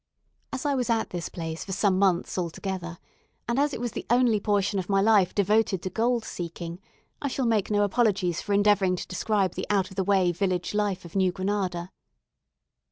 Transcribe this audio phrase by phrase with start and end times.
[0.51, 2.97] As I was at this place for some months altogether,
[3.47, 6.79] and as it was the only portion of my life devoted to gold seeking,
[7.21, 10.73] I shall make no apologies for endeavouring to describe the out of the way village
[10.73, 11.91] life of New Granada.